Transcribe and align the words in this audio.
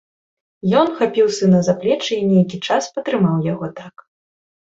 Ён 0.79 0.87
хапіў 1.01 1.27
сына 1.39 1.59
за 1.67 1.75
плечы 1.83 2.13
і 2.17 2.23
нейкі 2.31 2.57
час 2.69 2.83
патрымаў 2.95 3.37
яго 3.53 3.67
так. 3.81 3.95